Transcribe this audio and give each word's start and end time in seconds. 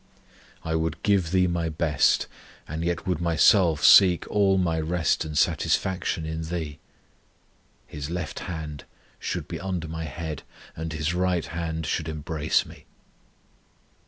I 0.63 0.73
would 0.73 1.03
give 1.03 1.29
Thee 1.29 1.45
my 1.45 1.69
best, 1.69 2.25
and 2.67 2.83
yet 2.83 3.05
would 3.05 3.21
myself 3.21 3.85
seek 3.85 4.27
all 4.31 4.57
my 4.57 4.79
rest 4.79 5.23
and 5.25 5.37
satisfaction 5.37 6.25
in 6.25 6.41
Thee. 6.41 6.79
His 7.85 8.09
left 8.09 8.39
hand 8.39 8.85
should 9.19 9.47
be 9.47 9.59
under 9.59 9.87
my 9.87 10.05
head, 10.05 10.41
And 10.75 10.91
His 10.91 11.13
right 11.13 11.45
hand 11.45 11.85
should 11.85 12.09
embrace 12.09 12.65
me. 12.65 12.85